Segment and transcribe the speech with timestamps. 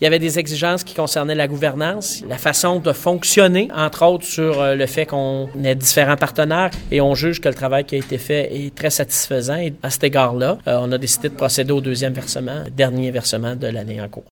[0.00, 4.24] Il y avait des exigences qui concernaient la gouvernance, la façon de fonctionner, entre autres
[4.24, 7.96] sur euh, le fait qu'on ait différents partenaires et on juge que le travail qui
[7.96, 9.56] a été fait est très satisfaisant.
[9.56, 13.56] Et à cet égard-là, euh, on a décidé de procéder au deuxième versement, dernier versement
[13.56, 14.24] de l'année en cours.